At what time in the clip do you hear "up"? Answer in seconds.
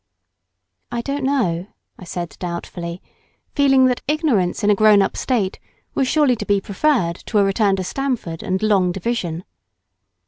5.03-5.15